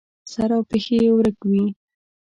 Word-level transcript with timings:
سر 0.31 0.49
او 0.57 0.61
پښې 0.69 0.97
یې 1.03 1.09
ورک 1.17 1.37
وي. 1.49 1.65